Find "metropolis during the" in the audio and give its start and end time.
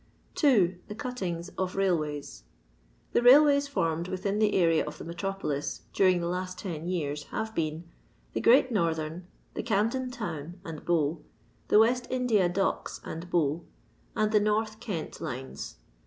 5.03-6.25